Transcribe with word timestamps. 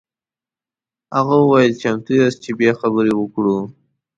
هغه 1.15 1.35
وویل 1.41 1.73
چمتو 1.81 2.11
یاست 2.19 2.39
چې 2.43 2.51
بیا 2.59 2.71
خبرې 2.81 3.13
وکړو. 3.15 3.57